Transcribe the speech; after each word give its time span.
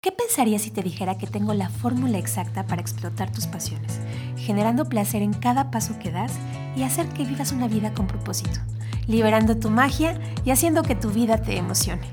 ¿Qué 0.00 0.12
pensarías 0.12 0.62
si 0.62 0.70
te 0.70 0.84
dijera 0.84 1.18
que 1.18 1.26
tengo 1.26 1.54
la 1.54 1.70
fórmula 1.70 2.18
exacta 2.18 2.64
para 2.64 2.80
explotar 2.80 3.32
tus 3.32 3.48
pasiones, 3.48 3.98
generando 4.36 4.88
placer 4.88 5.22
en 5.22 5.32
cada 5.32 5.72
paso 5.72 5.98
que 5.98 6.12
das 6.12 6.34
y 6.76 6.84
hacer 6.84 7.08
que 7.08 7.24
vivas 7.24 7.50
una 7.50 7.66
vida 7.66 7.92
con 7.92 8.06
propósito, 8.06 8.60
liberando 9.08 9.56
tu 9.56 9.70
magia 9.70 10.16
y 10.44 10.52
haciendo 10.52 10.84
que 10.84 10.94
tu 10.94 11.10
vida 11.10 11.42
te 11.42 11.56
emocione? 11.56 12.06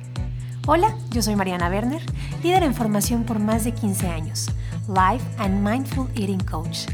Hola, 0.66 0.98
yo 1.12 1.22
soy 1.22 1.36
Mariana 1.36 1.70
Werner, 1.70 2.02
líder 2.42 2.64
en 2.64 2.74
formación 2.74 3.24
por 3.24 3.38
más 3.38 3.66
de 3.66 3.74
15 3.76 4.08
años, 4.08 4.48
Life 4.88 5.24
and 5.38 5.64
Mindful 5.64 6.10
Eating 6.16 6.44
Coach, 6.44 6.88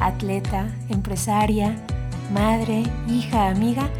atleta, 0.00 0.72
empresaria, 0.88 1.74
madre, 2.32 2.84
hija, 3.08 3.48
amiga 3.48 3.90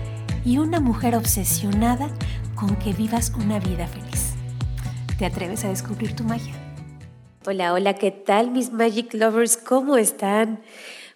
y 0.45 0.59
una 0.59 0.79
mujer 0.79 1.17
obsesionada 1.17 2.09
con 2.55 2.77
que 2.77 2.93
vivas 2.93 3.33
una 3.37 3.59
vida 3.59 3.89
feliz. 3.89 4.26
¿Te 5.19 5.25
atreves 5.25 5.65
a 5.65 5.71
descubrir 5.71 6.15
tu 6.15 6.25
magia? 6.25 6.53
Hola, 7.47 7.73
hola, 7.73 7.95
¿qué 7.95 8.11
tal 8.11 8.51
mis 8.51 8.71
Magic 8.71 9.15
Lovers? 9.15 9.57
¿Cómo 9.57 9.97
están? 9.97 10.61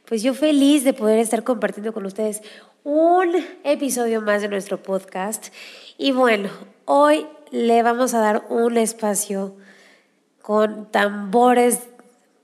Pues 0.06 0.22
yo 0.22 0.32
feliz 0.32 0.84
de 0.84 0.94
poder 0.94 1.18
estar 1.18 1.44
compartiendo 1.44 1.92
con 1.92 2.06
ustedes 2.06 2.40
un 2.82 3.36
episodio 3.62 4.22
más 4.22 4.40
de 4.40 4.48
nuestro 4.48 4.82
podcast. 4.82 5.48
Y 5.98 6.12
bueno, 6.12 6.48
hoy 6.86 7.26
le 7.50 7.82
vamos 7.82 8.14
a 8.14 8.20
dar 8.20 8.46
un 8.48 8.78
espacio 8.78 9.54
con 10.40 10.90
tambores, 10.90 11.80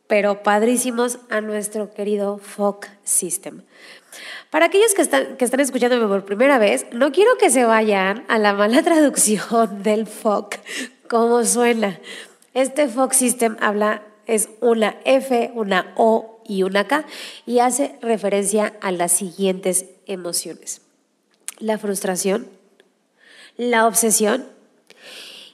pero 0.09 0.42
padrísimos, 0.42 1.20
a 1.30 1.41
nuestro 1.41 1.91
querido 1.95 2.36
Folk 2.36 2.86
System. 3.02 3.62
Para 4.50 4.66
aquellos 4.66 4.92
que 4.92 5.00
están, 5.02 5.38
que 5.38 5.45
están 5.47 5.61
escuchándome 5.61 6.06
por 6.06 6.27
primera 6.27 6.59
vez, 6.59 6.86
no 6.92 7.12
quiero 7.12 7.38
que 7.38 7.48
se 7.48 7.64
vayan 7.64 8.27
a 8.28 8.38
la 8.38 8.52
mala 8.52 8.83
traducción 8.84 9.83
del 9.83 10.06
folk 10.06 10.61
¿Cómo 11.09 11.45
suena? 11.45 12.01
Este 12.52 12.88
Fox 12.88 13.19
System 13.19 13.56
habla, 13.60 14.02
es 14.27 14.48
una 14.60 14.97
F, 15.05 15.52
una 15.55 15.92
O 15.97 16.41
y 16.44 16.62
una 16.62 16.89
K 16.89 17.05
y 17.44 17.61
hace 17.61 17.98
referencia 18.03 18.75
a 18.80 18.91
las 18.91 19.12
siguientes 19.12 19.86
emociones. 20.06 20.80
La 21.58 21.78
frustración, 21.78 22.48
la 23.56 23.86
obsesión 23.86 24.47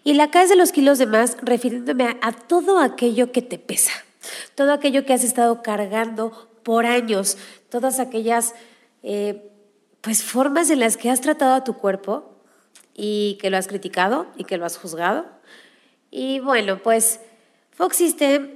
y 0.04 0.14
la 0.14 0.30
K 0.30 0.46
de 0.46 0.56
los 0.56 0.72
kilos 0.72 0.98
de 0.98 1.06
más 1.06 1.36
refiriéndome 1.42 2.16
a, 2.22 2.32
todo 2.32 2.78
aquello 2.78 3.30
que 3.30 3.42
te 3.42 3.58
pesa, 3.58 3.92
todo 4.54 4.72
aquello 4.72 5.04
que 5.04 5.12
has 5.12 5.24
estado 5.24 5.62
cargando 5.62 6.48
por 6.62 6.86
años, 6.86 7.36
todas 7.68 8.00
aquellas 8.00 8.54
eh, 9.02 9.50
pues 10.00 10.22
formas 10.22 10.70
en 10.70 10.80
las 10.80 10.96
que 10.96 11.10
has 11.10 11.20
tratado 11.20 11.54
a 11.54 11.64
tu 11.64 11.74
cuerpo 11.74 12.32
y 12.94 13.38
que 13.40 13.50
lo 13.50 13.56
has 13.56 13.68
criticado 13.68 14.26
y 14.36 14.44
que 14.44 14.56
lo 14.56 14.66
has 14.66 14.76
juzgado 14.76 15.26
y 16.12 16.40
bueno, 16.40 16.78
pues 16.78 17.20
Fox 17.72 17.96
System 17.96 18.50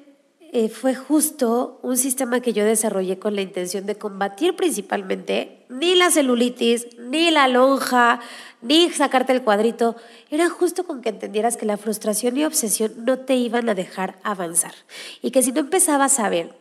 eh, 0.53 0.69
fue 0.69 0.95
justo 0.95 1.81
un 1.83 1.97
sistema 1.97 2.41
que 2.41 2.53
yo 2.53 2.67
desarrollé 2.67 3.19
con 3.19 3.35
la 3.35 3.41
intención 3.41 3.87
de 3.87 3.97
combatir 3.97 4.55
principalmente 4.55 5.65
ni 5.71 5.95
la 5.95 6.11
celulitis, 6.11 6.87
ni 6.99 7.31
la 7.31 7.49
lonja, 7.49 8.21
ni 8.61 8.91
sacarte 8.91 9.33
el 9.33 9.43
cuadrito. 9.43 9.97
Era 10.31 10.51
justo 10.51 10.85
con 10.85 11.01
que 11.01 11.09
entendieras 11.09 11.57
que 11.57 11.65
la 11.65 11.79
frustración 11.79 12.37
y 12.37 12.45
obsesión 12.45 12.93
no 13.07 13.21
te 13.21 13.37
iban 13.37 13.71
a 13.71 13.75
dejar 13.75 14.19
avanzar. 14.23 14.75
Y 15.23 15.31
que 15.31 15.43
si 15.43 15.51
no 15.51 15.61
empezabas 15.61 16.19
a 16.19 16.29
ver 16.29 16.55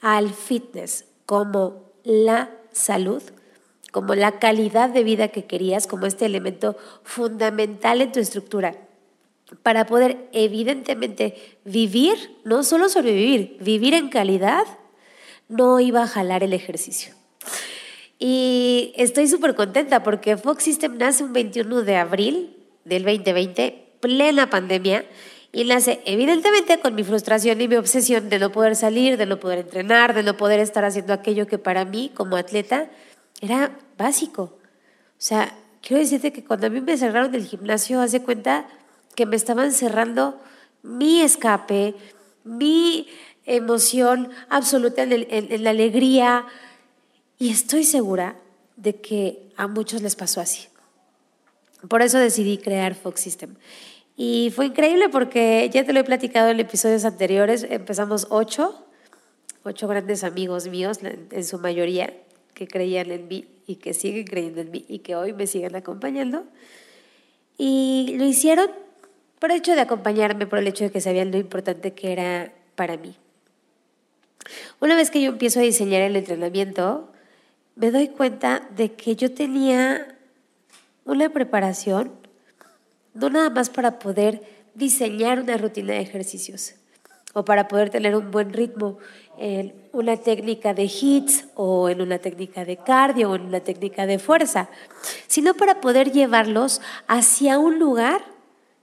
al 0.00 0.30
fitness 0.30 1.04
como 1.26 1.92
la 2.02 2.50
salud, 2.72 3.22
como 3.92 4.16
la 4.16 4.40
calidad 4.40 4.90
de 4.90 5.04
vida 5.04 5.28
que 5.28 5.44
querías, 5.44 5.86
como 5.86 6.06
este 6.06 6.26
elemento 6.26 6.76
fundamental 7.04 8.00
en 8.00 8.10
tu 8.10 8.18
estructura, 8.18 8.87
para 9.62 9.86
poder 9.86 10.28
evidentemente 10.32 11.58
vivir, 11.64 12.16
no 12.44 12.62
solo 12.62 12.88
sobrevivir, 12.88 13.56
vivir 13.60 13.94
en 13.94 14.08
calidad, 14.08 14.64
no 15.48 15.80
iba 15.80 16.02
a 16.02 16.08
jalar 16.08 16.42
el 16.42 16.52
ejercicio. 16.52 17.14
Y 18.18 18.92
estoy 18.96 19.28
súper 19.28 19.54
contenta 19.54 20.02
porque 20.02 20.36
Fox 20.36 20.64
System 20.64 20.98
nace 20.98 21.24
un 21.24 21.32
21 21.32 21.82
de 21.82 21.96
abril 21.96 22.56
del 22.84 23.04
2020, 23.04 23.94
plena 24.00 24.50
pandemia, 24.50 25.04
y 25.52 25.64
nace 25.64 26.02
evidentemente 26.04 26.78
con 26.80 26.94
mi 26.94 27.04
frustración 27.04 27.60
y 27.60 27.68
mi 27.68 27.76
obsesión 27.76 28.28
de 28.28 28.38
no 28.38 28.52
poder 28.52 28.76
salir, 28.76 29.16
de 29.16 29.24
no 29.24 29.40
poder 29.40 29.60
entrenar, 29.60 30.14
de 30.14 30.22
no 30.22 30.36
poder 30.36 30.60
estar 30.60 30.84
haciendo 30.84 31.12
aquello 31.12 31.46
que 31.46 31.58
para 31.58 31.84
mí 31.84 32.10
como 32.14 32.36
atleta 32.36 32.90
era 33.40 33.78
básico. 33.96 34.42
O 34.42 35.20
sea, 35.20 35.56
quiero 35.80 36.00
decirte 36.00 36.32
que 36.32 36.44
cuando 36.44 36.66
a 36.66 36.70
mí 36.70 36.80
me 36.80 36.96
cerraron 36.96 37.34
el 37.34 37.46
gimnasio, 37.46 38.00
hace 38.00 38.22
cuenta, 38.22 38.66
que 39.18 39.26
me 39.26 39.34
estaban 39.34 39.72
cerrando 39.72 40.40
mi 40.84 41.22
escape, 41.22 41.96
mi 42.44 43.08
emoción 43.46 44.28
absoluta 44.48 45.02
en, 45.02 45.64
la 45.64 45.70
alegría. 45.70 46.46
Y 47.36 47.50
estoy 47.50 47.82
segura 47.82 48.36
de 48.76 49.00
que 49.00 49.50
a 49.56 49.66
muchos 49.66 50.02
les 50.02 50.14
pasó 50.14 50.40
así. 50.40 50.68
Por 51.88 52.00
eso 52.02 52.16
decidí 52.20 52.58
crear 52.58 52.94
Fox 52.94 53.20
System. 53.20 53.56
Y 54.16 54.52
fue 54.54 54.66
increíble 54.66 55.08
porque 55.08 55.68
ya 55.72 55.84
te 55.84 55.92
lo 55.92 55.98
he 55.98 56.04
platicado 56.04 56.50
en 56.50 56.60
episodios 56.60 57.04
anteriores. 57.04 57.66
Empezamos 57.68 58.28
ocho, 58.30 58.86
ocho 59.64 59.88
grandes 59.88 60.22
amigos 60.22 60.68
míos, 60.68 61.00
en 61.02 61.44
su 61.44 61.58
mayoría, 61.58 62.14
que 62.54 62.68
creían 62.68 63.10
en 63.10 63.26
mí 63.26 63.48
y 63.66 63.76
que 63.76 63.94
siguen 63.94 64.28
creyendo 64.28 64.60
en 64.60 64.70
mí 64.70 64.84
y 64.86 65.00
que 65.00 65.16
hoy 65.16 65.32
me 65.32 65.48
siguen 65.48 65.74
acompañando. 65.74 66.44
Y 67.56 68.14
lo 68.16 68.24
hicieron 68.24 68.70
por 69.38 69.50
el 69.50 69.58
hecho 69.58 69.74
de 69.74 69.80
acompañarme, 69.80 70.46
por 70.46 70.58
el 70.58 70.66
hecho 70.66 70.84
de 70.84 70.90
que 70.90 71.00
sabían 71.00 71.30
lo 71.30 71.38
importante 71.38 71.92
que 71.92 72.12
era 72.12 72.52
para 72.74 72.96
mí. 72.96 73.16
Una 74.80 74.96
vez 74.96 75.10
que 75.10 75.20
yo 75.20 75.30
empiezo 75.30 75.60
a 75.60 75.62
diseñar 75.62 76.02
el 76.02 76.16
entrenamiento, 76.16 77.12
me 77.76 77.90
doy 77.90 78.08
cuenta 78.08 78.68
de 78.76 78.92
que 78.92 79.16
yo 79.16 79.32
tenía 79.32 80.16
una 81.04 81.28
preparación, 81.30 82.12
no 83.14 83.30
nada 83.30 83.50
más 83.50 83.70
para 83.70 83.98
poder 83.98 84.42
diseñar 84.74 85.40
una 85.40 85.56
rutina 85.56 85.94
de 85.94 86.00
ejercicios 86.00 86.74
o 87.34 87.44
para 87.44 87.68
poder 87.68 87.90
tener 87.90 88.16
un 88.16 88.30
buen 88.30 88.52
ritmo 88.52 88.98
en 89.38 89.74
una 89.92 90.16
técnica 90.16 90.74
de 90.74 90.84
hits 90.84 91.46
o 91.54 91.88
en 91.88 92.00
una 92.00 92.18
técnica 92.18 92.64
de 92.64 92.76
cardio 92.76 93.30
o 93.30 93.36
en 93.36 93.42
una 93.42 93.60
técnica 93.60 94.06
de 94.06 94.18
fuerza, 94.18 94.68
sino 95.26 95.54
para 95.54 95.80
poder 95.80 96.10
llevarlos 96.10 96.80
hacia 97.06 97.58
un 97.58 97.78
lugar 97.78 98.24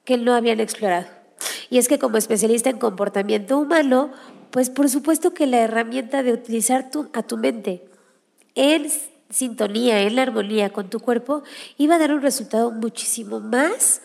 que 0.05 0.17
no 0.17 0.33
habían 0.33 0.59
explorado. 0.59 1.07
Y 1.69 1.77
es 1.77 1.87
que 1.87 1.99
como 1.99 2.17
especialista 2.17 2.69
en 2.69 2.77
comportamiento 2.77 3.57
humano, 3.57 4.11
pues 4.51 4.69
por 4.69 4.89
supuesto 4.89 5.33
que 5.33 5.47
la 5.47 5.59
herramienta 5.59 6.23
de 6.23 6.31
utilizar 6.31 6.89
a 7.13 7.23
tu 7.23 7.37
mente 7.37 7.85
en 8.53 8.87
sintonía, 9.29 10.01
en 10.01 10.15
la 10.15 10.21
armonía 10.21 10.69
con 10.69 10.89
tu 10.89 10.99
cuerpo, 10.99 11.43
iba 11.77 11.95
a 11.95 11.99
dar 11.99 12.13
un 12.13 12.21
resultado 12.21 12.71
muchísimo 12.71 13.39
más 13.39 14.01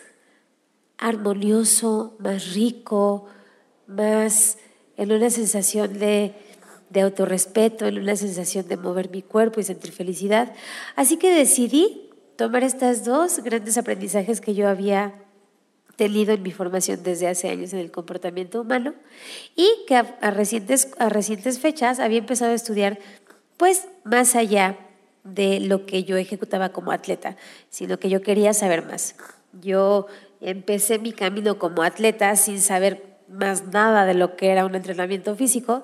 armonioso, 0.97 2.15
más 2.19 2.53
rico, 2.53 3.27
más 3.87 4.57
en 4.97 5.11
una 5.11 5.29
sensación 5.29 5.97
de, 5.99 6.33
de 6.89 7.01
autorrespeto, 7.01 7.87
en 7.87 7.97
una 7.97 8.15
sensación 8.15 8.67
de 8.67 8.77
mover 8.77 9.09
mi 9.09 9.21
cuerpo 9.21 9.59
y 9.59 9.63
sentir 9.63 9.91
felicidad. 9.91 10.53
Así 10.95 11.17
que 11.17 11.33
decidí 11.33 12.09
tomar 12.35 12.63
estas 12.63 13.05
dos 13.05 13.39
grandes 13.39 13.77
aprendizajes 13.77 14.41
que 14.41 14.53
yo 14.53 14.67
había 14.67 15.13
tenido 16.01 16.33
en 16.33 16.41
mi 16.41 16.49
formación 16.49 17.03
desde 17.03 17.27
hace 17.27 17.47
años 17.47 17.73
en 17.73 17.79
el 17.79 17.91
comportamiento 17.91 18.59
humano 18.59 18.95
y 19.55 19.69
que 19.85 19.95
a, 19.95 20.31
recientes, 20.31 20.89
a 20.97 21.09
recientes 21.09 21.59
fechas 21.59 21.99
había 21.99 22.17
empezado 22.17 22.53
a 22.53 22.55
estudiar 22.55 22.97
pues 23.55 23.87
más 24.03 24.35
allá 24.35 24.79
de 25.23 25.59
lo 25.59 25.85
que 25.85 26.03
yo 26.03 26.17
ejecutaba 26.17 26.69
como 26.69 26.91
atleta, 26.91 27.37
sino 27.69 27.99
que 27.99 28.09
yo 28.09 28.23
quería 28.23 28.55
saber 28.55 28.83
más. 28.83 29.13
Yo 29.61 30.07
empecé 30.39 30.97
mi 30.97 31.11
camino 31.11 31.59
como 31.59 31.83
atleta 31.83 32.35
sin 32.35 32.61
saber 32.61 33.19
más 33.29 33.67
nada 33.67 34.07
de 34.07 34.15
lo 34.15 34.35
que 34.35 34.49
era 34.49 34.65
un 34.65 34.73
entrenamiento 34.73 35.35
físico 35.35 35.83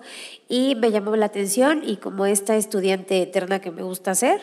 y 0.50 0.74
me 0.74 0.90
llamó 0.90 1.16
la 1.16 1.28
atención 1.28 1.84
y 1.86 1.98
como 1.98 2.26
esta 2.26 2.56
estudiante 2.56 3.22
eterna 3.22 3.62
que 3.62 3.70
me 3.70 3.84
gusta 3.84 4.10
hacer, 4.10 4.42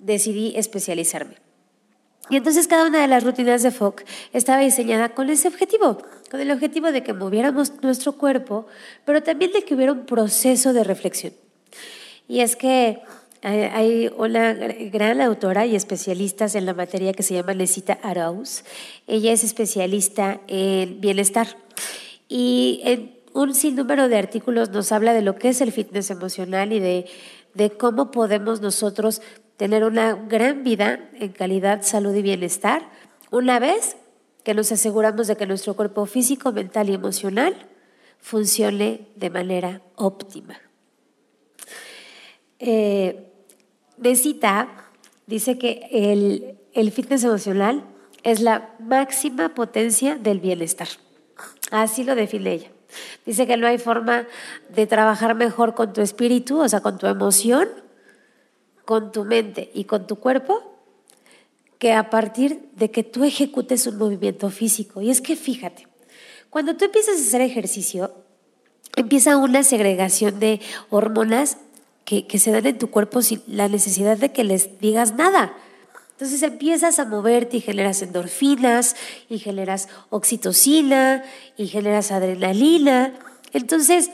decidí 0.00 0.54
especializarme. 0.56 1.43
Y 2.30 2.36
entonces 2.36 2.68
cada 2.68 2.86
una 2.86 3.02
de 3.02 3.08
las 3.08 3.22
rutinas 3.22 3.62
de 3.62 3.70
FOC 3.70 4.02
estaba 4.32 4.60
diseñada 4.60 5.10
con 5.10 5.28
ese 5.28 5.48
objetivo, 5.48 5.98
con 6.30 6.40
el 6.40 6.50
objetivo 6.50 6.90
de 6.90 7.02
que 7.02 7.12
moviéramos 7.12 7.82
nuestro 7.82 8.12
cuerpo, 8.12 8.66
pero 9.04 9.22
también 9.22 9.52
de 9.52 9.62
que 9.62 9.74
hubiera 9.74 9.92
un 9.92 10.06
proceso 10.06 10.72
de 10.72 10.84
reflexión. 10.84 11.34
Y 12.26 12.40
es 12.40 12.56
que 12.56 13.02
eh, 13.42 13.70
hay 13.74 14.10
una 14.16 14.54
gran 14.54 15.20
autora 15.20 15.66
y 15.66 15.76
especialista 15.76 16.46
en 16.54 16.64
la 16.64 16.72
materia 16.72 17.12
que 17.12 17.22
se 17.22 17.34
llama 17.34 17.52
Necita 17.52 17.98
Arauz. 18.02 18.64
Ella 19.06 19.32
es 19.32 19.44
especialista 19.44 20.40
en 20.46 21.02
bienestar 21.02 21.58
y 22.26 22.80
en 22.84 23.14
un 23.34 23.54
sinnúmero 23.54 24.08
de 24.08 24.16
artículos 24.16 24.70
nos 24.70 24.92
habla 24.92 25.12
de 25.12 25.20
lo 25.20 25.34
que 25.34 25.50
es 25.50 25.60
el 25.60 25.72
fitness 25.72 26.10
emocional 26.10 26.72
y 26.72 26.80
de, 26.80 27.04
de 27.52 27.70
cómo 27.70 28.10
podemos 28.10 28.62
nosotros 28.62 29.20
tener 29.56 29.84
una 29.84 30.14
gran 30.14 30.64
vida 30.64 31.10
en 31.14 31.32
calidad, 31.32 31.82
salud 31.82 32.14
y 32.14 32.22
bienestar 32.22 32.82
una 33.30 33.58
vez 33.58 33.96
que 34.44 34.54
nos 34.54 34.70
aseguramos 34.72 35.26
de 35.26 35.36
que 35.36 35.46
nuestro 35.46 35.74
cuerpo 35.74 36.06
físico, 36.06 36.52
mental 36.52 36.90
y 36.90 36.94
emocional 36.94 37.54
funcione 38.18 39.08
de 39.16 39.30
manera 39.30 39.82
óptima. 39.96 40.58
Eh, 42.58 43.30
Necita 43.98 44.68
dice 45.26 45.58
que 45.58 45.88
el, 45.90 46.58
el 46.72 46.90
fitness 46.90 47.24
emocional 47.24 47.84
es 48.22 48.40
la 48.40 48.74
máxima 48.80 49.54
potencia 49.54 50.16
del 50.16 50.40
bienestar. 50.40 50.88
Así 51.70 52.04
lo 52.04 52.14
define 52.14 52.52
ella. 52.52 52.70
Dice 53.26 53.46
que 53.46 53.56
no 53.56 53.66
hay 53.66 53.78
forma 53.78 54.26
de 54.68 54.86
trabajar 54.86 55.34
mejor 55.34 55.74
con 55.74 55.92
tu 55.92 56.00
espíritu, 56.00 56.60
o 56.60 56.68
sea, 56.68 56.80
con 56.80 56.98
tu 56.98 57.06
emoción, 57.06 57.68
con 58.84 59.12
tu 59.12 59.24
mente 59.24 59.70
y 59.74 59.84
con 59.84 60.06
tu 60.06 60.16
cuerpo, 60.16 60.74
que 61.78 61.92
a 61.92 62.10
partir 62.10 62.68
de 62.76 62.90
que 62.90 63.02
tú 63.02 63.24
ejecutes 63.24 63.86
un 63.86 63.98
movimiento 63.98 64.50
físico. 64.50 65.02
Y 65.02 65.10
es 65.10 65.20
que 65.20 65.36
fíjate, 65.36 65.86
cuando 66.50 66.76
tú 66.76 66.84
empiezas 66.84 67.16
a 67.16 67.20
hacer 67.20 67.40
ejercicio, 67.40 68.14
empieza 68.96 69.36
una 69.36 69.62
segregación 69.62 70.38
de 70.38 70.60
hormonas 70.90 71.58
que, 72.04 72.26
que 72.26 72.38
se 72.38 72.52
dan 72.52 72.66
en 72.66 72.78
tu 72.78 72.90
cuerpo 72.90 73.22
sin 73.22 73.42
la 73.46 73.68
necesidad 73.68 74.16
de 74.16 74.32
que 74.32 74.44
les 74.44 74.78
digas 74.80 75.14
nada. 75.14 75.56
Entonces 76.12 76.42
empiezas 76.42 77.00
a 77.00 77.06
moverte 77.06 77.56
y 77.56 77.60
generas 77.60 78.00
endorfinas 78.02 78.94
y 79.28 79.38
generas 79.38 79.88
oxitocina 80.10 81.24
y 81.56 81.66
generas 81.66 82.12
adrenalina. 82.12 83.14
Entonces, 83.52 84.10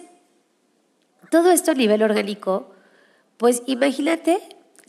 todo 1.31 1.51
esto 1.51 1.73
a 1.73 1.75
nivel 1.75 2.03
orgánico, 2.03 2.73
pues 3.37 3.63
imagínate 3.67 4.41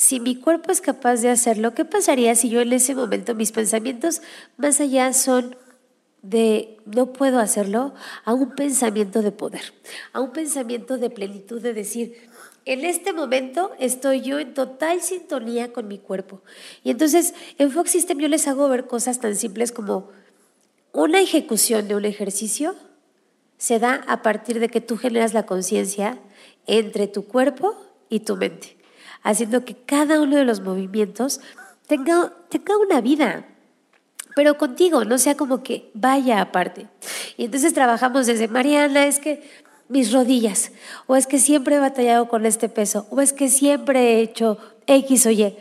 si 0.02 0.20
mi 0.20 0.36
cuerpo 0.36 0.72
es 0.72 0.82
capaz 0.82 1.18
de 1.18 1.30
hacerlo, 1.30 1.76
¿qué 1.76 1.86
pasaría 1.86 2.34
si 2.34 2.50
yo 2.50 2.62
en 2.62 2.74
ese 2.74 2.96
momento 2.96 3.36
mis 3.36 3.52
pensamientos 3.52 4.24
más 4.58 4.82
allá 4.82 5.14
son 5.14 5.56
de 6.24 6.80
no 6.86 7.14
puedo 7.14 7.38
hacerlo 7.38 7.94
a 8.26 8.34
un 8.34 8.56
pensamiento 8.56 9.22
de 9.22 9.32
poder, 9.32 9.62
a 10.12 10.20
un 10.20 10.32
pensamiento 10.32 10.98
de 10.98 11.12
plenitud 11.12 11.62
de 11.62 11.76
decir, 11.76 12.16
en 12.66 12.84
este 12.84 13.14
momento 13.14 13.74
estoy 13.78 14.22
yo 14.22 14.40
en 14.40 14.56
total 14.56 15.04
sintonía 15.04 15.72
con 15.72 15.88
mi 15.88 16.00
cuerpo. 16.00 16.42
Y 16.84 16.90
entonces 16.90 17.36
en 17.60 17.70
Fox 17.70 17.92
System 17.92 18.18
yo 18.18 18.28
les 18.28 18.48
hago 18.48 18.68
ver 18.70 18.88
cosas 18.88 19.20
tan 19.20 19.36
simples 19.36 19.72
como 19.72 20.10
una 20.94 21.22
ejecución 21.22 21.88
de 21.88 21.94
un 21.94 22.06
ejercicio 22.06 22.76
se 23.60 23.78
da 23.78 24.04
a 24.08 24.24
partir 24.24 24.60
de 24.60 24.70
que 24.70 24.82
tú 24.82 24.98
generas 24.98 25.36
la 25.36 25.46
conciencia 25.46 26.18
entre 26.66 27.06
tu 27.06 27.28
cuerpo 27.28 27.76
y 28.10 28.22
tu 28.22 28.36
mente, 28.36 28.81
haciendo 29.24 29.66
que 29.66 29.76
cada 29.76 30.22
uno 30.22 30.38
de 30.38 30.46
los 30.46 30.62
movimientos 30.62 31.42
tenga, 31.88 32.34
tenga 32.50 32.78
una 32.78 33.02
vida, 33.02 33.46
pero 34.36 34.58
contigo, 34.58 35.06
no 35.06 35.18
sea 35.18 35.36
como 35.36 35.64
que 35.64 35.92
vaya 35.94 36.42
aparte. 36.42 36.88
Y 37.38 37.46
entonces 37.46 37.74
trabajamos 37.74 38.28
desde 38.28 38.48
Mariana, 38.48 39.06
es 39.06 39.20
que 39.20 39.44
mis 39.90 40.14
rodillas, 40.14 40.72
o 41.06 41.16
es 41.16 41.28
que 41.28 41.38
siempre 41.38 41.76
he 41.76 41.80
batallado 41.80 42.30
con 42.30 42.46
este 42.46 42.70
peso, 42.70 43.08
o 43.10 43.20
es 43.20 43.34
que 43.34 43.50
siempre 43.50 44.14
he 44.14 44.22
hecho 44.22 44.58
X 44.88 45.26
o 45.26 45.32
Y. 45.32 45.56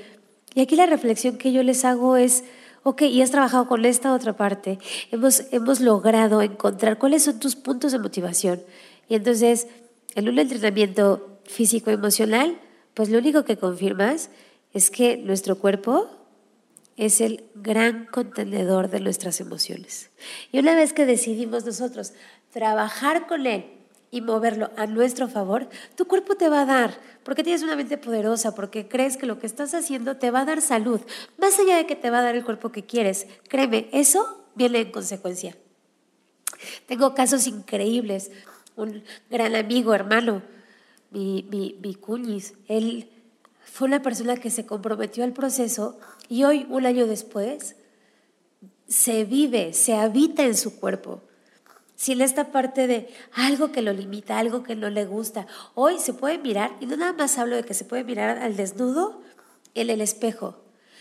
Y 0.55 0.61
aquí 0.61 0.77
la 0.77 0.87
reflexión 0.87 1.37
que 1.37 1.53
yo 1.53 1.63
les 1.63 1.85
hago 1.85 2.17
es, 2.17 2.45
ok, 2.85 3.03
y 3.03 3.23
has 3.23 3.33
trabajado 3.33 3.67
con 3.67 3.85
esta 3.85 4.15
otra 4.15 4.37
parte, 4.37 4.79
hemos, 5.11 5.45
hemos 5.51 5.81
logrado 5.81 6.43
encontrar 6.43 6.99
cuáles 6.99 7.25
son 7.25 7.41
tus 7.41 7.57
puntos 7.57 7.93
de 7.93 7.99
motivación. 7.99 8.63
Y 9.09 9.17
entonces, 9.17 9.67
en 10.15 10.29
un 10.29 10.39
entrenamiento 10.39 11.41
físico-emocional, 11.45 12.57
pues 13.01 13.09
lo 13.09 13.17
único 13.17 13.47
que 13.47 13.57
confirmas 13.57 14.29
es 14.75 14.91
que 14.91 15.17
nuestro 15.17 15.57
cuerpo 15.57 16.11
es 16.99 17.23
el 17.23 17.45
gran 17.55 18.05
contenedor 18.05 18.91
de 18.91 19.01
nuestras 19.01 19.41
emociones. 19.41 20.11
Y 20.53 20.59
una 20.59 20.75
vez 20.75 20.93
que 20.93 21.07
decidimos 21.07 21.65
nosotros 21.65 22.13
trabajar 22.53 23.27
con 23.27 23.47
él, 23.47 23.65
y 24.11 24.21
moverlo 24.21 24.71
a 24.77 24.87
nuestro 24.87 25.29
favor, 25.29 25.71
tu 25.97 26.05
cuerpo 26.05 26.35
te 26.35 26.51
va 26.51 26.61
a 26.61 26.67
dar, 26.67 27.01
porque 27.23 27.43
tienes 27.43 27.63
una 27.63 27.75
mente 27.75 27.97
poderosa, 27.97 28.55
porque 28.55 28.87
crees 28.87 29.17
que 29.17 29.25
lo 29.25 29.39
que 29.39 29.47
estás 29.47 29.73
haciendo 29.73 30.19
te 30.19 30.31
va 30.31 30.41
a 30.41 30.45
dar 30.45 30.61
salud, 30.61 31.01
más 31.39 31.59
allá 31.59 31.79
de 31.79 31.87
que 31.87 31.97
te 31.97 32.11
va 32.11 32.19
a 32.19 32.23
dar 32.23 32.37
el 32.37 32.45
cuerpo 32.45 32.71
que 32.71 32.85
quieres. 32.85 33.27
Créeme, 33.49 33.89
eso 33.93 34.45
viene 34.55 34.81
en 34.81 34.93
consecuencia. 34.93 35.57
Tengo 36.85 37.15
casos 37.15 37.47
increíbles. 37.47 38.31
Un 38.77 39.05
gran 39.31 39.57
amigo, 39.57 39.95
hermano, 39.95 40.43
mi, 41.11 41.47
mi, 41.51 41.77
él 42.69 43.11
fue 43.65 43.89
una 43.89 44.03
persona 44.03 44.37
que 44.37 44.51
se 44.51 44.67
comprometió 44.67 45.25
al 45.25 45.33
proceso 45.33 45.99
y 46.29 46.45
hoy, 46.45 46.67
un 46.69 46.87
año 46.87 47.07
después, 47.07 47.77
se 48.89 49.25
vive, 49.25 49.73
se 49.73 49.95
habita 49.95 50.45
en 50.45 50.57
su 50.57 50.79
cuerpo. 50.79 51.23
Sin 51.95 52.21
esta 52.21 52.51
parte 52.51 52.87
de 52.87 53.09
algo 53.33 53.73
que 53.73 53.83
lo 53.83 53.93
limita, 53.93 54.39
algo 54.39 54.63
que 54.63 54.75
no 54.75 54.89
le 54.91 55.05
gusta. 55.05 55.47
Hoy 55.75 55.99
se 55.99 56.15
puede 56.15 56.39
mirar, 56.39 56.77
y 56.81 56.87
no 56.87 56.97
nada 56.97 57.13
más 57.13 57.37
hablo 57.39 57.57
de 57.57 57.65
que 57.65 57.75
se 57.75 57.85
puede 57.85 58.05
mirar 58.05 58.39
al 58.39 58.57
desnudo 58.57 59.21
en 59.75 59.91
el 59.91 60.01
espejo, 60.01 60.57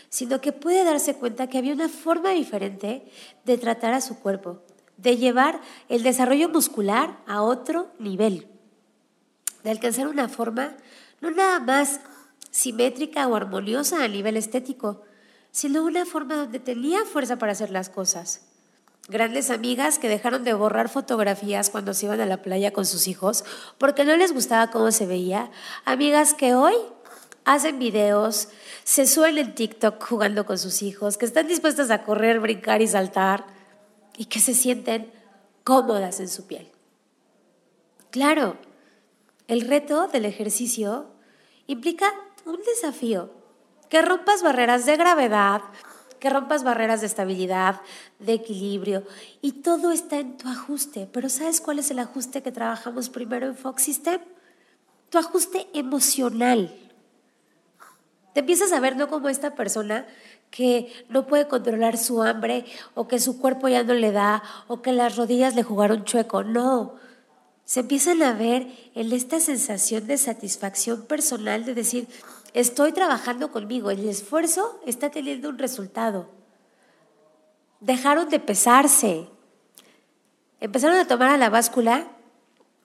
sino 0.08 0.40
que 0.40 0.52
puede 0.52 0.84
darse 0.84 1.14
cuenta 1.14 1.48
que 1.48 1.58
había 1.58 1.72
una 1.72 1.88
forma 1.88 2.30
diferente 2.30 3.04
de 3.44 3.58
tratar 3.58 3.94
a 3.94 4.00
su 4.00 4.18
cuerpo, 4.18 4.62
de 4.96 5.16
llevar 5.16 5.60
el 5.88 6.02
desarrollo 6.02 6.48
muscular 6.48 7.18
a 7.26 7.42
otro 7.42 7.88
nivel, 7.98 8.46
de 9.62 9.70
alcanzar 9.70 10.08
una 10.08 10.28
forma 10.28 10.74
no 11.20 11.30
nada 11.30 11.60
más 11.60 12.00
simétrica 12.50 13.28
o 13.28 13.36
armoniosa 13.36 14.02
a 14.02 14.08
nivel 14.08 14.36
estético, 14.36 15.02
sino 15.50 15.84
una 15.84 16.06
forma 16.06 16.36
donde 16.36 16.58
tenía 16.58 17.04
fuerza 17.04 17.36
para 17.36 17.52
hacer 17.52 17.70
las 17.70 17.88
cosas 17.88 18.42
grandes 19.10 19.50
amigas 19.50 19.98
que 19.98 20.08
dejaron 20.08 20.44
de 20.44 20.54
borrar 20.54 20.88
fotografías 20.88 21.70
cuando 21.70 21.94
se 21.94 22.06
iban 22.06 22.20
a 22.20 22.26
la 22.26 22.42
playa 22.42 22.72
con 22.72 22.86
sus 22.86 23.08
hijos 23.08 23.44
porque 23.76 24.04
no 24.04 24.16
les 24.16 24.32
gustaba 24.32 24.70
cómo 24.70 24.92
se 24.92 25.06
veía, 25.06 25.50
amigas 25.84 26.32
que 26.32 26.54
hoy 26.54 26.74
hacen 27.44 27.78
videos, 27.78 28.48
se 28.84 29.06
suelen 29.06 29.48
en 29.48 29.54
TikTok 29.54 30.02
jugando 30.04 30.46
con 30.46 30.58
sus 30.58 30.82
hijos, 30.82 31.16
que 31.16 31.26
están 31.26 31.48
dispuestas 31.48 31.90
a 31.90 32.04
correr, 32.04 32.38
brincar 32.38 32.82
y 32.82 32.86
saltar 32.86 33.44
y 34.16 34.26
que 34.26 34.40
se 34.40 34.54
sienten 34.54 35.10
cómodas 35.64 36.20
en 36.20 36.28
su 36.28 36.46
piel. 36.46 36.70
Claro, 38.10 38.56
el 39.50 39.62
reto 39.62 40.06
del 40.06 40.26
ejercicio 40.26 41.06
implica 41.66 42.06
un 42.46 42.58
desafío, 42.62 43.30
que 43.88 44.00
rompas 44.00 44.44
barreras 44.44 44.86
de 44.86 44.96
gravedad, 44.96 45.62
que 46.20 46.30
rompas 46.30 46.62
barreras 46.62 47.00
de 47.00 47.08
estabilidad, 47.08 47.80
de 48.20 48.34
equilibrio 48.34 49.02
y 49.42 49.62
todo 49.62 49.90
está 49.90 50.20
en 50.20 50.36
tu 50.36 50.48
ajuste. 50.48 51.08
Pero 51.12 51.28
¿sabes 51.28 51.60
cuál 51.60 51.80
es 51.80 51.90
el 51.90 51.98
ajuste 51.98 52.44
que 52.44 52.52
trabajamos 52.52 53.10
primero 53.10 53.48
en 53.48 53.56
Fox 53.56 53.82
System? 53.82 54.20
Tu 55.08 55.18
ajuste 55.18 55.66
emocional. 55.74 56.72
Te 58.32 58.40
empiezas 58.40 58.70
a 58.70 58.78
ver 58.78 58.96
no 58.96 59.08
como 59.08 59.28
esta 59.28 59.56
persona 59.56 60.06
que 60.52 60.92
no 61.08 61.26
puede 61.26 61.48
controlar 61.48 61.98
su 61.98 62.22
hambre 62.22 62.66
o 62.94 63.08
que 63.08 63.18
su 63.18 63.40
cuerpo 63.40 63.66
ya 63.66 63.82
no 63.82 63.94
le 63.94 64.12
da 64.12 64.44
o 64.68 64.80
que 64.80 64.92
las 64.92 65.16
rodillas 65.16 65.56
le 65.56 65.64
jugaron 65.64 66.04
chueco. 66.04 66.44
No. 66.44 67.09
Se 67.70 67.78
empiezan 67.78 68.20
a 68.24 68.32
ver 68.32 68.66
en 68.96 69.12
esta 69.12 69.38
sensación 69.38 70.08
de 70.08 70.18
satisfacción 70.18 71.06
personal 71.06 71.64
de 71.64 71.72
decir, 71.72 72.08
Estoy 72.52 72.90
trabajando 72.90 73.52
conmigo, 73.52 73.92
el 73.92 74.08
esfuerzo 74.08 74.80
está 74.86 75.12
teniendo 75.12 75.48
un 75.48 75.56
resultado. 75.56 76.28
Dejaron 77.78 78.28
de 78.28 78.40
pesarse. 78.40 79.28
Empezaron 80.58 80.96
a 80.96 81.06
tomar 81.06 81.30
a 81.30 81.36
la 81.36 81.48
báscula 81.48 82.10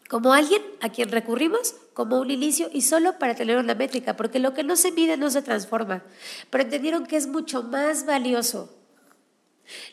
como 0.08 0.34
alguien 0.34 0.62
a 0.82 0.89
quien 0.89 1.10
recurrimos 1.10 1.74
como 1.96 2.20
un 2.20 2.30
inicio 2.30 2.70
y 2.72 2.84
solo 2.84 3.18
para 3.18 3.34
tener 3.34 3.58
una 3.58 3.74
métrica, 3.74 4.15
porque 4.15 4.38
lo 4.38 4.54
que 4.54 4.63
no 4.63 4.75
se 4.75 4.92
mide 4.92 5.18
no 5.18 5.32
se 5.32 5.42
transforma. 5.42 6.04
Pero 6.51 6.63
entendieron 6.63 7.08
que 7.08 7.18
es 7.18 7.25
mucho 7.25 7.63
más 7.63 8.06
valioso 8.06 8.72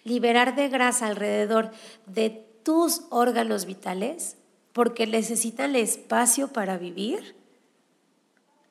liberar 0.04 0.54
de 0.54 0.68
grasa 0.68 1.06
alrededor 1.06 1.70
de 2.04 2.46
tus 2.62 3.04
órganos 3.08 3.64
vitales, 3.64 4.36
porque 4.72 5.06
necesitan 5.06 5.70
el 5.70 5.82
espacio 5.82 6.48
para 6.48 6.78
vivir, 6.78 7.36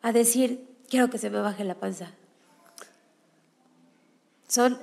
a 0.02 0.12
decir, 0.12 0.68
quiero 0.90 1.10
que 1.10 1.18
se 1.18 1.30
me 1.30 1.40
baje 1.40 1.64
la 1.64 1.76
panza. 1.76 2.12
Son 4.48 4.80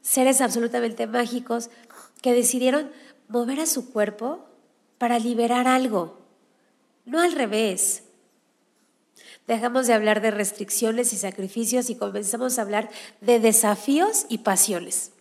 seres 0.00 0.40
absolutamente 0.40 1.06
mágicos 1.06 1.70
que 2.22 2.32
decidieron 2.32 2.90
mover 3.28 3.60
a 3.60 3.66
su 3.66 3.92
cuerpo 3.92 4.46
para 4.96 5.18
liberar 5.18 5.68
algo, 5.68 6.18
no 7.04 7.20
al 7.20 7.32
revés. 7.32 8.04
Dejamos 9.46 9.86
de 9.86 9.94
hablar 9.94 10.20
de 10.20 10.30
restricciones 10.30 11.12
y 11.12 11.16
sacrificios 11.16 11.90
y 11.90 11.94
comenzamos 11.94 12.58
a 12.58 12.62
hablar 12.62 12.90
de 13.20 13.38
desafíos 13.38 14.26
y 14.28 14.38
pasiones. 14.38 15.12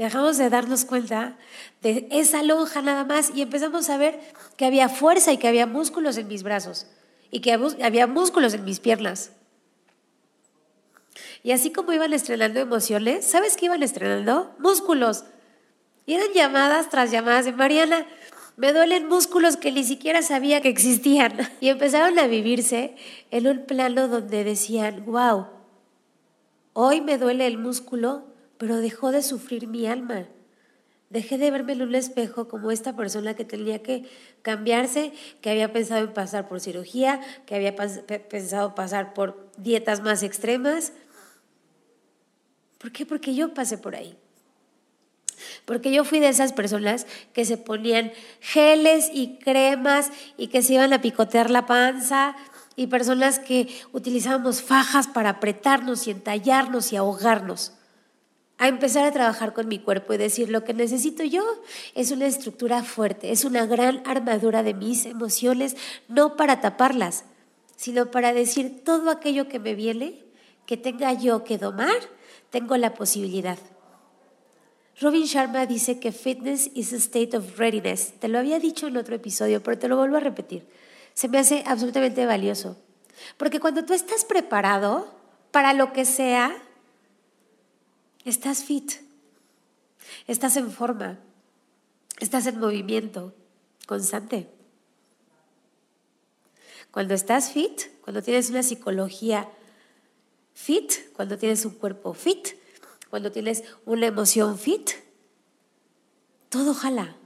Dejamos 0.00 0.38
de 0.38 0.48
darnos 0.48 0.86
cuenta 0.86 1.36
de 1.82 2.08
esa 2.10 2.42
lonja 2.42 2.80
nada 2.80 3.04
más 3.04 3.32
y 3.34 3.42
empezamos 3.42 3.90
a 3.90 3.98
ver 3.98 4.18
que 4.56 4.64
había 4.64 4.88
fuerza 4.88 5.30
y 5.30 5.36
que 5.36 5.46
había 5.46 5.66
músculos 5.66 6.16
en 6.16 6.26
mis 6.26 6.42
brazos 6.42 6.86
y 7.30 7.40
que 7.40 7.52
había 7.52 8.06
músculos 8.06 8.54
en 8.54 8.64
mis 8.64 8.80
piernas. 8.80 9.32
Y 11.42 11.52
así 11.52 11.70
como 11.70 11.92
iban 11.92 12.14
estrenando 12.14 12.60
emociones, 12.60 13.26
¿sabes 13.26 13.58
qué 13.58 13.66
iban 13.66 13.82
estrenando? 13.82 14.56
Músculos. 14.58 15.24
Y 16.06 16.14
eran 16.14 16.32
llamadas 16.32 16.88
tras 16.88 17.10
llamadas 17.10 17.44
de 17.44 17.52
Mariana. 17.52 18.06
Me 18.56 18.72
duelen 18.72 19.06
músculos 19.06 19.58
que 19.58 19.70
ni 19.70 19.84
siquiera 19.84 20.22
sabía 20.22 20.62
que 20.62 20.70
existían. 20.70 21.34
Y 21.60 21.68
empezaron 21.68 22.18
a 22.18 22.26
vivirse 22.26 22.96
en 23.30 23.46
un 23.46 23.66
plano 23.66 24.08
donde 24.08 24.44
decían, 24.44 25.04
wow, 25.04 25.48
hoy 26.72 27.02
me 27.02 27.18
duele 27.18 27.46
el 27.46 27.58
músculo, 27.58 28.30
pero 28.60 28.76
dejó 28.76 29.10
de 29.10 29.22
sufrir 29.22 29.66
mi 29.68 29.86
alma. 29.86 30.26
Dejé 31.08 31.38
de 31.38 31.50
verme 31.50 31.72
en 31.72 31.80
un 31.80 31.94
espejo 31.94 32.46
como 32.46 32.70
esta 32.70 32.94
persona 32.94 33.32
que 33.32 33.46
tenía 33.46 33.82
que 33.82 34.06
cambiarse, 34.42 35.14
que 35.40 35.48
había 35.48 35.72
pensado 35.72 36.04
en 36.04 36.12
pasar 36.12 36.46
por 36.46 36.60
cirugía, 36.60 37.22
que 37.46 37.54
había 37.54 37.74
pensado 37.74 38.74
pasar 38.74 39.14
por 39.14 39.50
dietas 39.56 40.02
más 40.02 40.22
extremas. 40.22 40.92
¿Por 42.76 42.92
qué? 42.92 43.06
Porque 43.06 43.34
yo 43.34 43.54
pasé 43.54 43.78
por 43.78 43.96
ahí. 43.96 44.14
Porque 45.64 45.90
yo 45.90 46.04
fui 46.04 46.20
de 46.20 46.28
esas 46.28 46.52
personas 46.52 47.06
que 47.32 47.46
se 47.46 47.56
ponían 47.56 48.12
geles 48.40 49.08
y 49.10 49.38
cremas 49.38 50.10
y 50.36 50.48
que 50.48 50.60
se 50.60 50.74
iban 50.74 50.92
a 50.92 51.00
picotear 51.00 51.48
la 51.48 51.64
panza 51.64 52.36
y 52.76 52.88
personas 52.88 53.38
que 53.38 53.74
utilizábamos 53.92 54.60
fajas 54.60 55.08
para 55.08 55.30
apretarnos 55.30 56.06
y 56.06 56.10
entallarnos 56.10 56.92
y 56.92 56.96
ahogarnos 56.96 57.72
a 58.60 58.68
empezar 58.68 59.06
a 59.06 59.10
trabajar 59.10 59.54
con 59.54 59.68
mi 59.68 59.78
cuerpo 59.78 60.12
y 60.12 60.18
decir 60.18 60.50
lo 60.50 60.64
que 60.64 60.74
necesito 60.74 61.24
yo 61.24 61.42
es 61.94 62.10
una 62.10 62.26
estructura 62.26 62.84
fuerte, 62.84 63.32
es 63.32 63.46
una 63.46 63.64
gran 63.64 64.02
armadura 64.06 64.62
de 64.62 64.74
mis 64.74 65.06
emociones, 65.06 65.78
no 66.08 66.36
para 66.36 66.60
taparlas, 66.60 67.24
sino 67.76 68.10
para 68.10 68.34
decir 68.34 68.84
todo 68.84 69.10
aquello 69.10 69.48
que 69.48 69.58
me 69.58 69.74
viene, 69.74 70.22
que 70.66 70.76
tenga 70.76 71.14
yo 71.14 71.42
que 71.42 71.56
domar, 71.56 71.96
tengo 72.50 72.76
la 72.76 72.92
posibilidad. 72.92 73.56
Robin 75.00 75.24
Sharma 75.24 75.64
dice 75.64 75.98
que 75.98 76.12
fitness 76.12 76.70
is 76.74 76.92
a 76.92 76.96
state 76.96 77.34
of 77.34 77.58
readiness. 77.58 78.12
Te 78.20 78.28
lo 78.28 78.38
había 78.38 78.58
dicho 78.58 78.88
en 78.88 78.98
otro 78.98 79.14
episodio, 79.14 79.62
pero 79.62 79.78
te 79.78 79.88
lo 79.88 79.96
vuelvo 79.96 80.18
a 80.18 80.20
repetir. 80.20 80.66
Se 81.14 81.28
me 81.28 81.38
hace 81.38 81.64
absolutamente 81.66 82.26
valioso. 82.26 82.76
Porque 83.38 83.58
cuando 83.58 83.86
tú 83.86 83.94
estás 83.94 84.26
preparado 84.26 85.08
para 85.50 85.72
lo 85.72 85.94
que 85.94 86.04
sea, 86.04 86.54
Estás 88.24 88.64
fit, 88.64 88.92
estás 90.26 90.56
en 90.56 90.70
forma, 90.70 91.18
estás 92.18 92.46
en 92.46 92.60
movimiento 92.60 93.34
constante. 93.86 94.48
Cuando 96.90 97.14
estás 97.14 97.50
fit, 97.50 97.82
cuando 98.02 98.22
tienes 98.22 98.50
una 98.50 98.62
psicología 98.62 99.48
fit, 100.52 100.92
cuando 101.14 101.38
tienes 101.38 101.64
un 101.64 101.72
cuerpo 101.72 102.12
fit, 102.12 102.48
cuando 103.08 103.32
tienes 103.32 103.64
una 103.86 104.06
emoción 104.06 104.58
fit, 104.58 104.90
todo 106.50 106.74
jala. 106.74 107.16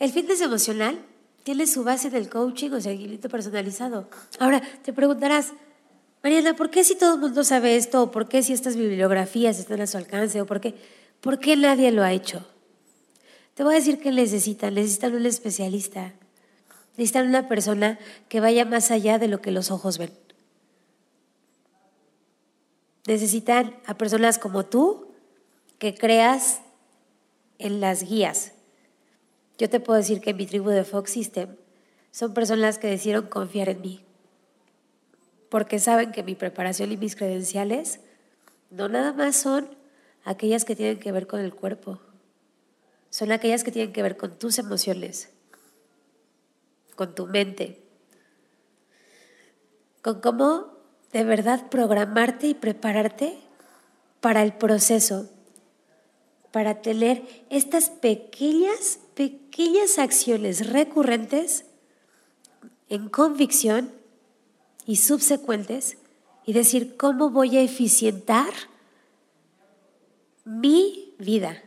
El 0.00 0.12
fitness 0.12 0.40
emocional 0.40 1.04
tiene 1.44 1.66
su 1.66 1.84
base 1.84 2.08
en 2.08 2.16
el 2.16 2.28
coaching 2.28 2.70
o 2.72 2.80
seguimiento 2.80 3.28
personalizado. 3.28 4.08
Ahora, 4.38 4.60
te 4.82 4.92
preguntarás, 4.92 5.52
Mariana, 6.22 6.56
¿por 6.56 6.70
qué 6.70 6.82
si 6.82 6.96
todo 6.96 7.14
el 7.14 7.20
mundo 7.20 7.44
sabe 7.44 7.76
esto? 7.76 8.02
¿O 8.02 8.10
por 8.10 8.28
qué 8.28 8.42
si 8.42 8.52
estas 8.52 8.76
bibliografías 8.76 9.58
están 9.58 9.80
a 9.80 9.86
su 9.86 9.96
alcance? 9.96 10.40
¿O 10.40 10.46
por 10.46 10.60
qué, 10.60 10.74
por 11.20 11.38
qué 11.38 11.56
nadie 11.56 11.92
lo 11.92 12.02
ha 12.02 12.12
hecho? 12.12 12.44
Te 13.54 13.62
voy 13.62 13.74
a 13.74 13.78
decir 13.78 14.00
que 14.00 14.10
necesitan. 14.10 14.74
Necesitan 14.74 15.14
un 15.14 15.26
especialista. 15.26 16.14
Necesitan 16.96 17.28
una 17.28 17.48
persona 17.48 17.98
que 18.28 18.40
vaya 18.40 18.64
más 18.64 18.90
allá 18.90 19.18
de 19.18 19.28
lo 19.28 19.40
que 19.40 19.52
los 19.52 19.70
ojos 19.70 19.98
ven. 19.98 20.12
Necesitan 23.06 23.76
a 23.86 23.96
personas 23.96 24.38
como 24.38 24.66
tú 24.66 25.12
que 25.78 25.94
creas 25.94 26.60
en 27.58 27.80
las 27.80 28.02
guías. 28.02 28.52
Yo 29.56 29.70
te 29.70 29.78
puedo 29.78 29.98
decir 29.98 30.20
que 30.20 30.30
en 30.30 30.36
mi 30.36 30.46
tribu 30.46 30.70
de 30.70 30.84
Fox 30.84 31.12
System 31.12 31.56
son 32.10 32.34
personas 32.34 32.78
que 32.78 32.88
decidieron 32.88 33.28
confiar 33.28 33.68
en 33.68 33.80
mí 33.80 34.07
porque 35.48 35.78
saben 35.78 36.12
que 36.12 36.22
mi 36.22 36.34
preparación 36.34 36.92
y 36.92 36.96
mis 36.96 37.16
credenciales 37.16 38.00
no 38.70 38.88
nada 38.88 39.12
más 39.12 39.36
son 39.36 39.68
aquellas 40.24 40.64
que 40.64 40.76
tienen 40.76 40.98
que 40.98 41.12
ver 41.12 41.26
con 41.26 41.40
el 41.40 41.54
cuerpo, 41.54 42.00
son 43.10 43.32
aquellas 43.32 43.64
que 43.64 43.72
tienen 43.72 43.92
que 43.92 44.02
ver 44.02 44.16
con 44.16 44.38
tus 44.38 44.58
emociones, 44.58 45.30
con 46.96 47.14
tu 47.14 47.26
mente, 47.26 47.82
con 50.02 50.20
cómo 50.20 50.76
de 51.12 51.24
verdad 51.24 51.70
programarte 51.70 52.48
y 52.48 52.54
prepararte 52.54 53.38
para 54.20 54.42
el 54.42 54.52
proceso, 54.52 55.30
para 56.52 56.82
tener 56.82 57.22
estas 57.50 57.88
pequeñas, 57.88 58.98
pequeñas 59.14 59.98
acciones 59.98 60.70
recurrentes 60.70 61.64
en 62.88 63.08
convicción 63.08 63.97
y 64.88 64.96
subsecuentes 64.96 65.98
y 66.46 66.54
decir 66.54 66.96
cómo 66.96 67.28
voy 67.28 67.58
a 67.58 67.60
eficientar 67.60 68.54
mi 70.46 71.14
vida. 71.18 71.62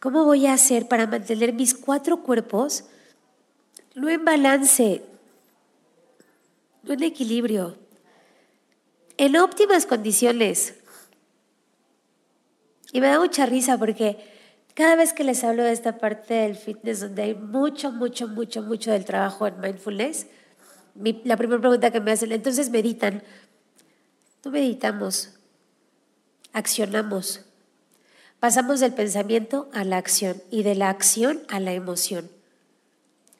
¿Cómo 0.00 0.26
voy 0.26 0.46
a 0.46 0.52
hacer 0.52 0.86
para 0.86 1.06
mantener 1.06 1.54
mis 1.54 1.74
cuatro 1.74 2.22
cuerpos 2.22 2.84
no 3.94 4.10
en 4.10 4.22
balance, 4.22 5.02
no 6.82 6.92
en 6.92 7.04
equilibrio, 7.04 7.78
en 9.16 9.36
óptimas 9.36 9.86
condiciones? 9.86 10.74
Y 12.92 13.00
me 13.00 13.06
da 13.06 13.18
mucha 13.18 13.46
risa 13.46 13.78
porque 13.78 14.18
cada 14.74 14.94
vez 14.94 15.14
que 15.14 15.24
les 15.24 15.42
hablo 15.42 15.62
de 15.62 15.72
esta 15.72 15.96
parte 15.96 16.34
del 16.34 16.54
fitness 16.54 17.00
donde 17.00 17.22
hay 17.22 17.34
mucho, 17.34 17.90
mucho, 17.92 18.28
mucho, 18.28 18.60
mucho 18.60 18.92
del 18.92 19.06
trabajo 19.06 19.46
en 19.46 19.58
mindfulness, 19.58 20.26
la 21.24 21.36
primera 21.36 21.60
pregunta 21.60 21.90
que 21.90 22.00
me 22.00 22.12
hacen, 22.12 22.32
entonces 22.32 22.70
meditan. 22.70 23.22
No 24.44 24.50
meditamos, 24.50 25.30
accionamos. 26.52 27.40
Pasamos 28.38 28.80
del 28.80 28.94
pensamiento 28.94 29.68
a 29.72 29.84
la 29.84 29.98
acción 29.98 30.42
y 30.50 30.62
de 30.62 30.74
la 30.74 30.88
acción 30.88 31.42
a 31.48 31.60
la 31.60 31.72
emoción. 31.72 32.30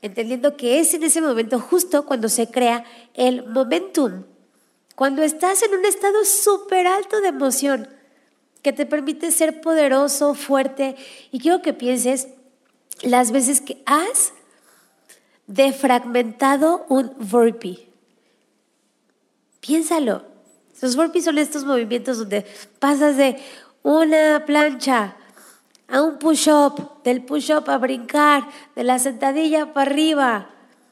Entendiendo 0.03 0.57
que 0.57 0.81
es 0.81 0.93
en 0.95 1.03
ese 1.03 1.21
momento 1.21 1.59
justo 1.59 2.05
cuando 2.07 2.29
se 2.29 2.51
crea 2.51 2.85
el 3.15 3.47
momentum. 3.47 4.25
Cuando 4.95 5.23
estás 5.23 5.63
en 5.63 5.75
un 5.75 5.85
estado 5.85 6.25
súper 6.25 6.87
alto 6.87 7.21
de 7.21 7.29
emoción 7.29 7.89
que 8.63 8.73
te 8.73 8.87
permite 8.87 9.31
ser 9.31 9.61
poderoso, 9.61 10.35
fuerte. 10.35 10.97
Y 11.31 11.41
quiero 11.41 11.63
que 11.63 11.73
pienses 11.73 12.29
las 13.03 13.33
veces 13.33 13.61
que 13.61 13.83
has 13.87 14.33
defragmentado 15.51 16.87
un 16.89 17.13
burpee. 17.19 17.89
Piénsalo. 19.61 20.23
Los 20.81 20.95
burpees 20.95 21.25
son 21.25 21.39
estos 21.39 21.65
movimientos 21.65 22.19
donde 22.19 22.47
pasas 22.79 23.17
de 23.17 23.37
una 23.83 24.45
plancha 24.47 25.17
a 25.89 26.03
un 26.03 26.19
push-up, 26.19 27.03
del 27.03 27.25
push-up 27.25 27.69
a 27.69 27.79
brincar, 27.79 28.49
de 28.77 28.85
la 28.85 29.01
sentadilla 29.01 29.75
para 29.75 29.91
arriba, 29.91 30.51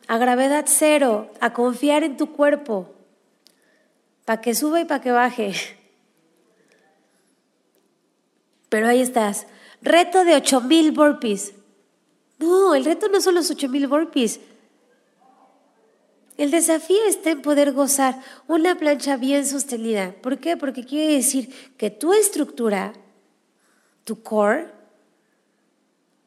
a 0.08 0.18
gravedad 0.18 0.64
cero, 0.66 1.30
a 1.40 1.52
confiar 1.52 2.02
en 2.02 2.16
tu 2.16 2.32
cuerpo, 2.32 2.92
para 4.24 4.40
que 4.40 4.56
suba 4.56 4.80
y 4.80 4.84
para 4.84 5.00
que 5.00 5.12
baje. 5.12 5.52
Pero 8.68 8.88
ahí 8.88 9.00
estás. 9.00 9.46
Reto 9.80 10.24
de 10.24 10.34
8000 10.34 10.90
burpees. 10.90 11.52
No, 12.40 12.74
el 12.74 12.84
reto 12.84 13.08
no 13.08 13.20
son 13.20 13.36
los 13.36 13.50
8000 13.50 13.86
burpees. 13.86 14.40
El 16.38 16.52
desafío 16.52 17.04
está 17.08 17.32
en 17.32 17.42
poder 17.42 17.72
gozar 17.72 18.22
una 18.46 18.78
plancha 18.78 19.16
bien 19.16 19.44
sostenida. 19.44 20.14
¿Por 20.22 20.38
qué? 20.38 20.56
Porque 20.56 20.84
quiere 20.84 21.14
decir 21.14 21.52
que 21.76 21.90
tu 21.90 22.12
estructura, 22.12 22.92
tu 24.04 24.22
core, 24.22 24.68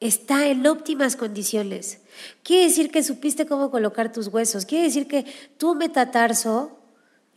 está 0.02 0.48
en 0.48 0.68
óptimas 0.68 1.16
condiciones. 1.16 2.02
Quiere 2.44 2.66
decir 2.66 2.92
que 2.92 3.04
supiste 3.04 3.46
cómo 3.46 3.72
colocar 3.72 4.12
tus 4.12 4.28
huesos. 4.28 4.66
Quiere 4.66 4.84
decir 4.84 5.08
que 5.08 5.26
tu 5.58 5.76
metatarso, 5.76 6.78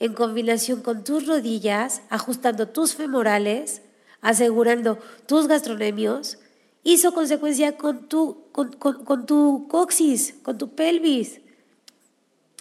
en 0.00 0.12
combinación 0.12 0.83
con 0.83 1.04
tus 1.04 1.28
rodillas, 1.28 2.02
ajustando 2.11 2.66
tus 2.66 2.97
femorales, 2.97 3.83
asegurando 4.21 4.99
tus 5.26 5.47
gastronemios, 5.47 6.38
hizo 6.83 7.14
consecuencia 7.14 7.76
con 7.76 8.09
tu, 8.09 8.49
con, 8.50 8.73
con 8.73 9.26
tu 9.26 9.69
coxis, 9.69 10.35
con 10.43 10.59
tu 10.59 10.75
pelvis 10.75 11.43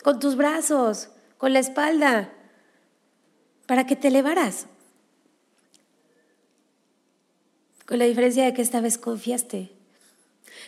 con 0.03 0.19
tus 0.19 0.35
brazos, 0.35 1.09
con 1.37 1.53
la 1.53 1.59
espalda, 1.59 2.33
para 3.65 3.85
que 3.87 3.95
te 3.95 4.09
elevaras. 4.09 4.67
Con 7.87 7.99
la 7.99 8.05
diferencia 8.05 8.43
de 8.45 8.53
que 8.53 8.61
esta 8.61 8.81
vez 8.81 8.97
confiaste, 8.97 9.71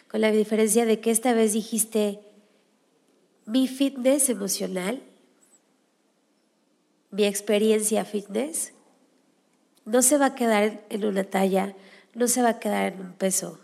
con 0.10 0.22
la 0.22 0.32
diferencia 0.32 0.86
de 0.86 1.00
que 1.00 1.12
esta 1.12 1.34
vez 1.34 1.54
dijiste, 1.54 2.20
mi 3.46 3.68
fitness 3.68 4.30
emocional, 4.30 5.04
mi 7.12 7.26
experiencia 7.26 8.06
fitness, 8.06 8.74
no 9.86 10.02
se 10.02 10.18
va 10.18 10.28
a 10.28 10.36
quedar 10.36 10.84
en 10.90 11.06
una 11.06 11.26
talla, 11.26 11.76
no 12.14 12.28
se 12.28 12.42
va 12.42 12.50
a 12.50 12.60
quedar 12.60 12.94
en 12.94 13.02
un 13.02 13.14
peso. 13.14 13.60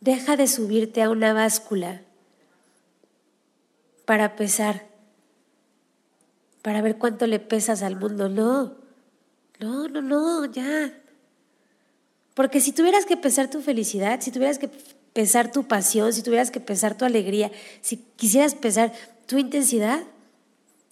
Deja 0.00 0.36
de 0.36 0.46
subirte 0.46 1.02
a 1.02 1.10
una 1.10 1.32
báscula 1.32 2.02
para 4.08 4.36
pesar, 4.36 4.86
para 6.62 6.80
ver 6.80 6.96
cuánto 6.96 7.26
le 7.26 7.40
pesas 7.40 7.82
al 7.82 7.96
mundo. 7.96 8.30
No, 8.30 8.78
no, 9.60 9.86
no, 9.86 10.00
no, 10.00 10.46
ya. 10.46 10.98
Porque 12.32 12.62
si 12.62 12.72
tuvieras 12.72 13.04
que 13.04 13.18
pesar 13.18 13.50
tu 13.50 13.60
felicidad, 13.60 14.22
si 14.22 14.30
tuvieras 14.30 14.58
que 14.58 14.70
pesar 15.12 15.52
tu 15.52 15.68
pasión, 15.68 16.14
si 16.14 16.22
tuvieras 16.22 16.50
que 16.50 16.58
pesar 16.58 16.96
tu 16.96 17.04
alegría, 17.04 17.52
si 17.82 17.98
quisieras 18.16 18.54
pesar 18.54 18.94
tu 19.26 19.36
intensidad, 19.36 20.02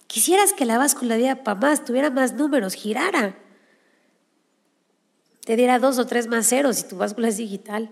quisieras 0.05 0.53
que 0.53 0.65
la 0.65 0.77
báscula 0.77 1.15
diera 1.15 1.43
para 1.43 1.59
más, 1.59 1.85
tuviera 1.85 2.11
más 2.11 2.33
números, 2.33 2.75
girara. 2.75 3.35
Te 5.43 5.55
diera 5.55 5.79
dos 5.79 5.97
o 5.97 6.05
tres 6.05 6.27
más 6.27 6.47
ceros 6.47 6.75
si 6.75 6.83
tu 6.87 6.97
báscula 6.97 7.29
es 7.29 7.37
digital. 7.37 7.89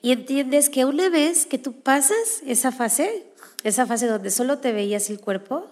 Y 0.00 0.12
entiendes 0.12 0.70
que 0.70 0.84
una 0.84 1.08
vez 1.10 1.46
que 1.46 1.58
tú 1.58 1.80
pasas 1.80 2.42
esa 2.46 2.70
fase, 2.70 3.26
esa 3.64 3.86
fase 3.86 4.06
donde 4.06 4.30
solo 4.30 4.58
te 4.58 4.72
veías 4.72 5.10
el 5.10 5.20
cuerpo 5.20 5.66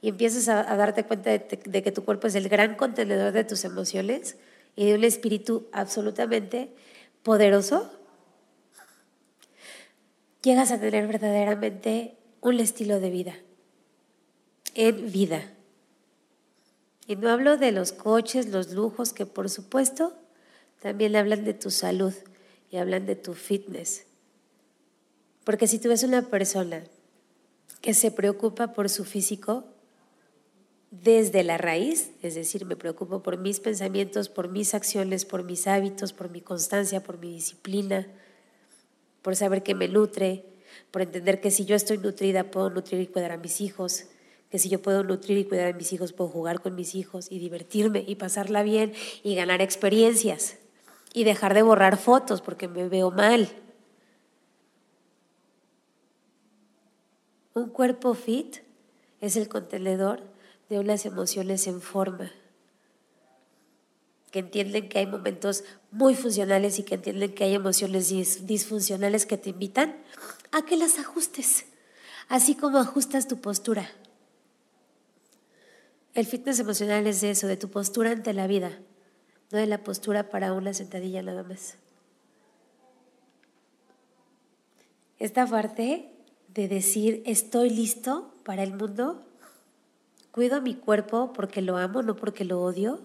y 0.00 0.08
empiezas 0.08 0.48
a, 0.48 0.62
darte 0.76 1.04
cuenta 1.04 1.30
de, 1.30 1.60
de 1.64 1.82
que 1.82 1.92
tu 1.92 2.04
cuerpo 2.04 2.26
es 2.26 2.34
el 2.34 2.48
gran 2.48 2.76
contenedor 2.76 3.32
de 3.32 3.44
tus 3.44 3.64
emociones 3.64 4.36
y 4.76 4.86
de 4.86 4.94
un 4.94 5.04
espíritu 5.04 5.66
absolutamente 5.72 6.70
poderoso, 7.22 7.90
llegas 10.42 10.70
a 10.70 10.78
tener 10.78 11.06
verdaderamente 11.06 12.14
un 12.40 12.60
estilo 12.60 13.00
de 13.00 13.10
vida, 13.10 13.34
en 14.74 15.10
vida. 15.10 15.52
Y 17.08 17.16
no 17.16 17.30
hablo 17.30 17.56
de 17.56 17.72
los 17.72 17.92
coches, 17.92 18.48
los 18.48 18.72
lujos, 18.72 19.12
que 19.12 19.26
por 19.26 19.50
supuesto 19.50 20.14
también 20.80 21.16
hablan 21.16 21.44
de 21.44 21.54
tu 21.54 21.70
salud 21.70 22.14
y 22.70 22.76
hablan 22.76 23.06
de 23.06 23.16
tu 23.16 23.34
fitness. 23.34 24.04
Porque 25.44 25.66
si 25.66 25.78
tú 25.78 25.88
ves 25.88 26.02
una 26.02 26.22
persona 26.22 26.84
que 27.80 27.94
se 27.94 28.10
preocupa 28.10 28.72
por 28.72 28.88
su 28.88 29.04
físico 29.04 29.64
desde 30.90 31.44
la 31.44 31.58
raíz, 31.58 32.10
es 32.22 32.34
decir, 32.34 32.64
me 32.64 32.76
preocupo 32.76 33.22
por 33.22 33.38
mis 33.38 33.60
pensamientos, 33.60 34.28
por 34.28 34.48
mis 34.48 34.74
acciones, 34.74 35.24
por 35.24 35.44
mis 35.44 35.66
hábitos, 35.66 36.12
por 36.12 36.30
mi 36.30 36.40
constancia, 36.40 37.02
por 37.02 37.18
mi 37.18 37.32
disciplina, 37.32 38.06
por 39.22 39.36
saber 39.36 39.62
que 39.62 39.74
me 39.74 39.88
nutre, 39.88 40.44
por 40.90 41.02
entender 41.02 41.40
que 41.40 41.50
si 41.50 41.64
yo 41.64 41.76
estoy 41.76 41.98
nutrida 41.98 42.50
puedo 42.50 42.70
nutrir 42.70 43.00
y 43.00 43.06
cuidar 43.06 43.32
a 43.32 43.36
mis 43.36 43.60
hijos, 43.60 44.06
que 44.50 44.58
si 44.58 44.68
yo 44.68 44.80
puedo 44.80 45.02
nutrir 45.02 45.38
y 45.38 45.44
cuidar 45.44 45.72
a 45.72 45.76
mis 45.76 45.92
hijos 45.92 46.12
puedo 46.12 46.30
jugar 46.30 46.60
con 46.60 46.74
mis 46.74 46.94
hijos 46.94 47.30
y 47.30 47.38
divertirme 47.38 48.04
y 48.06 48.16
pasarla 48.16 48.62
bien 48.62 48.92
y 49.22 49.34
ganar 49.34 49.60
experiencias 49.60 50.56
y 51.16 51.24
dejar 51.24 51.54
de 51.54 51.62
borrar 51.62 51.96
fotos 51.96 52.42
porque 52.42 52.68
me 52.68 52.90
veo 52.90 53.10
mal. 53.10 53.48
Un 57.54 57.70
cuerpo 57.70 58.12
fit 58.12 58.58
es 59.22 59.36
el 59.36 59.48
contenedor 59.48 60.22
de 60.68 60.78
unas 60.78 61.06
emociones 61.06 61.66
en 61.68 61.80
forma, 61.80 62.30
que 64.30 64.40
entienden 64.40 64.90
que 64.90 64.98
hay 64.98 65.06
momentos 65.06 65.64
muy 65.90 66.14
funcionales 66.14 66.78
y 66.78 66.82
que 66.82 66.96
entienden 66.96 67.34
que 67.34 67.44
hay 67.44 67.54
emociones 67.54 68.46
disfuncionales 68.46 69.24
que 69.24 69.38
te 69.38 69.48
invitan 69.48 69.96
a 70.52 70.66
que 70.66 70.76
las 70.76 70.98
ajustes, 70.98 71.64
así 72.28 72.54
como 72.54 72.76
ajustas 72.76 73.26
tu 73.26 73.40
postura. 73.40 73.90
El 76.12 76.26
fitness 76.26 76.58
emocional 76.58 77.06
es 77.06 77.22
eso, 77.22 77.46
de 77.46 77.56
tu 77.56 77.70
postura 77.70 78.10
ante 78.10 78.34
la 78.34 78.46
vida 78.46 78.78
no 79.50 79.58
de 79.58 79.66
la 79.66 79.84
postura 79.84 80.30
para 80.30 80.52
una 80.52 80.74
sentadilla 80.74 81.22
nada 81.22 81.42
más. 81.42 81.76
Esta 85.18 85.46
parte 85.46 86.10
de 86.48 86.68
decir 86.68 87.22
estoy 87.26 87.70
listo 87.70 88.34
para 88.44 88.62
el 88.62 88.74
mundo, 88.74 89.22
cuido 90.30 90.60
mi 90.60 90.74
cuerpo 90.74 91.32
porque 91.32 91.62
lo 91.62 91.76
amo, 91.76 92.02
no 92.02 92.16
porque 92.16 92.44
lo 92.44 92.60
odio, 92.60 93.00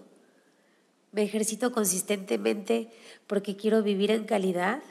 me 1.12 1.24
ejercito 1.24 1.72
consistentemente 1.72 2.90
porque 3.28 3.56
quiero 3.56 3.84
vivir 3.84 4.12
en 4.12 4.26
calidad, 4.26 4.82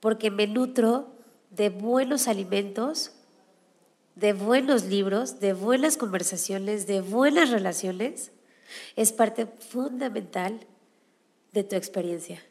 porque 0.00 0.30
me 0.30 0.46
nutro 0.46 1.12
de 1.50 1.70
buenos 1.70 2.28
alimentos, 2.28 3.12
de 4.14 4.32
buenos 4.32 4.84
libros, 4.84 5.40
de 5.40 5.52
buenas 5.52 5.96
conversaciones, 5.96 6.86
de 6.86 7.00
buenas 7.00 7.50
relaciones 7.50 8.32
es 8.96 9.12
parte 9.12 9.46
fundamental 9.46 10.66
de 11.52 11.64
tu 11.64 11.76
experiencia. 11.76 12.42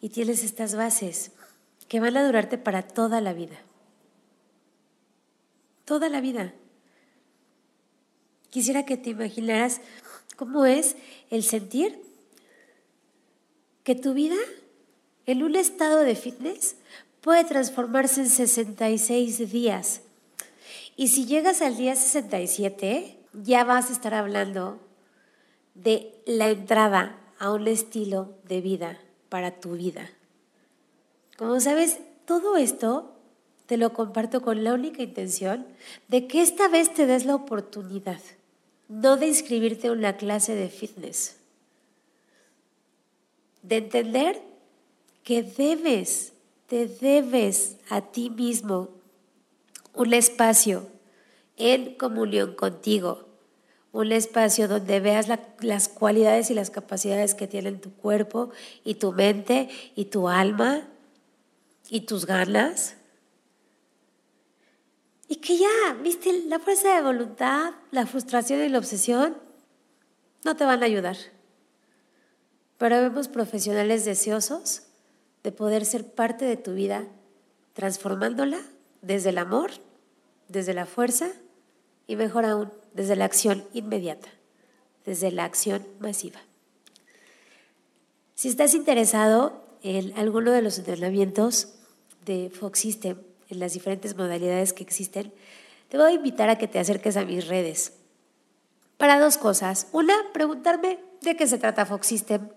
Y 0.00 0.08
tienes 0.08 0.42
estas 0.42 0.74
bases 0.74 1.30
que 1.88 2.00
van 2.00 2.16
a 2.16 2.26
durarte 2.26 2.58
para 2.58 2.82
toda 2.82 3.20
la 3.20 3.32
vida. 3.32 3.56
Toda 5.84 6.08
la 6.08 6.20
vida. 6.20 6.52
Quisiera 8.50 8.84
que 8.84 8.96
te 8.96 9.10
imaginaras 9.10 9.80
cómo 10.36 10.66
es 10.66 10.96
el 11.30 11.42
sentir 11.42 12.02
que 13.84 13.94
tu 13.94 14.14
vida 14.14 14.36
en 15.26 15.42
un 15.42 15.56
estado 15.56 16.00
de 16.00 16.14
fitness 16.14 16.76
puede 17.20 17.44
transformarse 17.44 18.22
en 18.22 18.28
66 18.28 19.50
días 19.50 20.02
y 20.96 21.08
si 21.08 21.26
llegas 21.26 21.62
al 21.62 21.76
día 21.76 21.96
67, 21.96 23.18
ya 23.32 23.64
vas 23.64 23.90
a 23.90 23.92
estar 23.92 24.14
hablando 24.14 24.78
de 25.74 26.14
la 26.26 26.50
entrada 26.50 27.18
a 27.38 27.50
un 27.50 27.66
estilo 27.66 28.34
de 28.44 28.60
vida 28.60 28.98
para 29.28 29.60
tu 29.60 29.72
vida. 29.72 30.10
Como 31.36 31.58
sabes, 31.60 31.98
todo 32.26 32.56
esto 32.56 33.12
te 33.66 33.76
lo 33.76 33.92
comparto 33.92 34.42
con 34.42 34.64
la 34.64 34.74
única 34.74 35.02
intención 35.02 35.66
de 36.08 36.26
que 36.26 36.42
esta 36.42 36.68
vez 36.68 36.92
te 36.92 37.06
des 37.06 37.24
la 37.24 37.34
oportunidad, 37.34 38.20
no 38.88 39.16
de 39.16 39.28
inscribirte 39.28 39.88
a 39.88 39.92
una 39.92 40.16
clase 40.16 40.54
de 40.54 40.68
fitness, 40.68 41.36
de 43.62 43.78
entender 43.78 44.42
que 45.24 45.42
debes, 45.42 46.32
te 46.66 46.86
debes 46.86 47.76
a 47.88 48.02
ti 48.02 48.28
mismo 48.28 48.90
un 49.94 50.14
espacio 50.14 50.88
en 51.56 51.94
comunión 51.96 52.54
contigo, 52.54 53.28
un 53.92 54.12
espacio 54.12 54.68
donde 54.68 55.00
veas 55.00 55.28
las 55.60 55.88
cualidades 55.88 56.50
y 56.50 56.54
las 56.54 56.70
capacidades 56.70 57.34
que 57.34 57.46
tienen 57.46 57.80
tu 57.80 57.92
cuerpo 57.92 58.50
y 58.84 58.94
tu 58.94 59.12
mente 59.12 59.68
y 59.94 60.06
tu 60.06 60.28
alma 60.28 60.88
y 61.90 62.02
tus 62.02 62.24
ganas. 62.24 62.96
Y 65.28 65.36
que 65.36 65.58
ya, 65.58 65.94
viste, 66.02 66.44
la 66.46 66.58
fuerza 66.58 66.94
de 66.94 67.02
voluntad, 67.02 67.74
la 67.90 68.06
frustración 68.06 68.62
y 68.62 68.68
la 68.68 68.78
obsesión 68.78 69.36
no 70.44 70.56
te 70.56 70.64
van 70.64 70.82
a 70.82 70.86
ayudar. 70.86 71.16
Pero 72.78 72.96
vemos 72.96 73.28
profesionales 73.28 74.04
deseosos 74.04 74.84
de 75.42 75.52
poder 75.52 75.84
ser 75.84 76.14
parte 76.14 76.44
de 76.44 76.56
tu 76.56 76.74
vida, 76.74 77.06
transformándola 77.74 78.58
desde 79.02 79.30
el 79.30 79.38
amor, 79.38 79.72
desde 80.48 80.74
la 80.74 80.86
fuerza 80.86 81.28
y 82.06 82.16
mejor 82.16 82.44
aún, 82.44 82.72
desde 82.94 83.16
la 83.16 83.24
acción 83.24 83.64
inmediata, 83.72 84.28
desde 85.04 85.30
la 85.30 85.44
acción 85.44 85.86
masiva. 85.98 86.40
Si 88.34 88.48
estás 88.48 88.74
interesado 88.74 89.62
en 89.82 90.16
alguno 90.18 90.52
de 90.52 90.62
los 90.62 90.78
entrenamientos 90.78 91.74
de 92.24 92.50
Fox 92.50 92.78
System, 92.78 93.18
en 93.50 93.58
las 93.58 93.74
diferentes 93.74 94.16
modalidades 94.16 94.72
que 94.72 94.82
existen, 94.82 95.32
te 95.88 95.98
voy 95.98 96.12
a 96.12 96.14
invitar 96.14 96.48
a 96.48 96.56
que 96.56 96.68
te 96.68 96.78
acerques 96.78 97.16
a 97.16 97.24
mis 97.24 97.48
redes. 97.48 97.92
Para 98.96 99.20
dos 99.20 99.36
cosas. 99.36 99.88
Una, 99.92 100.14
preguntarme 100.32 100.98
de 101.20 101.36
qué 101.36 101.46
se 101.46 101.58
trata 101.58 101.84
Fox 101.84 102.06
System, 102.06 102.48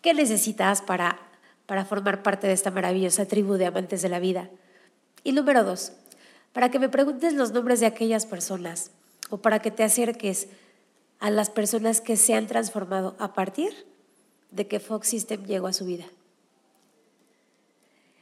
qué 0.00 0.14
necesitas 0.14 0.82
para, 0.82 1.18
para 1.66 1.84
formar 1.84 2.22
parte 2.22 2.46
de 2.46 2.54
esta 2.54 2.70
maravillosa 2.70 3.26
tribu 3.26 3.54
de 3.54 3.66
amantes 3.66 4.02
de 4.02 4.08
la 4.08 4.18
vida. 4.18 4.50
Y 5.26 5.32
número 5.32 5.64
dos, 5.64 5.90
para 6.52 6.70
que 6.70 6.78
me 6.78 6.88
preguntes 6.88 7.32
los 7.32 7.50
nombres 7.50 7.80
de 7.80 7.86
aquellas 7.86 8.26
personas 8.26 8.92
o 9.28 9.38
para 9.38 9.58
que 9.58 9.72
te 9.72 9.82
acerques 9.82 10.46
a 11.18 11.30
las 11.30 11.50
personas 11.50 12.00
que 12.00 12.16
se 12.16 12.34
han 12.34 12.46
transformado 12.46 13.16
a 13.18 13.34
partir 13.34 13.72
de 14.52 14.68
que 14.68 14.78
Fox 14.78 15.08
System 15.08 15.44
llegó 15.44 15.66
a 15.66 15.72
su 15.72 15.84
vida. 15.84 16.04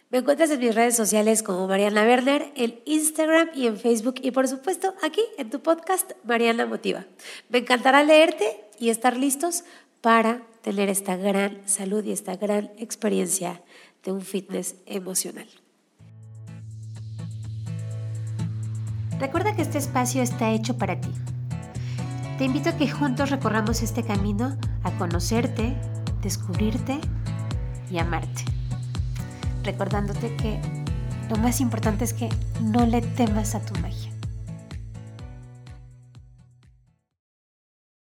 Me 0.09 0.17
encuentras 0.17 0.51
en 0.51 0.61
mis 0.61 0.75
redes 0.75 0.97
sociales 0.97 1.43
como 1.43 1.69
Mariana 1.69 2.05
Werner, 2.05 2.51
en 2.57 2.81
Instagram 2.87 3.51
y 3.55 3.67
en 3.67 3.77
Facebook 3.77 4.15
y 4.23 4.31
por 4.31 4.49
supuesto 4.49 4.95
aquí 5.03 5.21
en 5.37 5.51
tu 5.51 5.61
podcast 5.61 6.13
Mariana 6.25 6.65
Motiva. 6.65 7.05
Me 7.51 7.59
encantará 7.59 8.03
leerte 8.03 8.65
y 8.79 8.89
estar 8.89 9.19
listos 9.19 9.65
para 10.01 10.41
tener 10.63 10.89
esta 10.89 11.17
gran 11.17 11.69
salud 11.69 12.03
y 12.03 12.13
esta 12.13 12.37
gran 12.37 12.73
experiencia 12.79 13.61
de 14.05 14.13
un 14.13 14.23
fitness 14.23 14.77
emocional. 14.87 15.49
Recuerda 19.19 19.55
que 19.55 19.63
este 19.63 19.79
espacio 19.79 20.23
está 20.23 20.51
hecho 20.51 20.77
para 20.77 21.01
ti. 21.01 21.11
Te 22.39 22.45
invito 22.45 22.71
a 22.71 22.77
que 22.77 22.89
juntos 22.89 23.31
recorramos 23.31 23.83
este 23.83 24.03
camino 24.03 24.57
a 24.83 24.91
conocerte, 24.93 25.77
descubrirte 26.21 26.99
y 27.91 27.99
amarte. 27.99 28.45
Recordándote 29.63 30.35
que 30.37 30.61
lo 31.31 31.37
más 31.37 31.61
importante 31.61 32.05
es 32.05 32.13
que 32.13 32.29
no 32.61 32.85
le 32.87 33.03
temas 33.03 33.55
a 33.55 33.61
tu 33.61 33.79
magia. 33.81 34.04